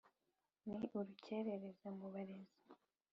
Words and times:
ni 0.67 0.77
urukerereza 0.97 1.87
mu 1.97 2.07
barezi. 2.13 2.57